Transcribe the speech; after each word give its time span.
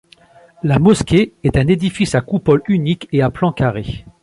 La 0.63 0.79
mosquée 0.79 1.33
est 1.43 1.57
un 1.57 1.67
édifice 1.67 2.15
à 2.15 2.21
coupole 2.21 2.63
unique 2.69 3.07
et 3.11 3.21
à 3.21 3.29
plan 3.29 3.51
carré. 3.53 4.03